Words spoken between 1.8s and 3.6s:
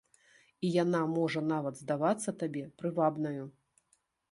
здавацца табе прывабнаю.